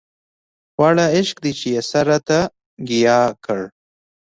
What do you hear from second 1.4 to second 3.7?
دی چې يې سر راته ګياه کړ